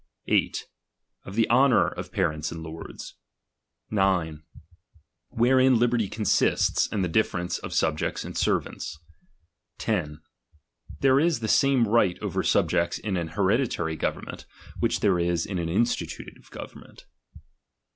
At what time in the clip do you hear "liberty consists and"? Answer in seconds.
5.77-7.03